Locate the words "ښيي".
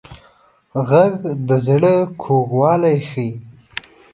3.09-3.29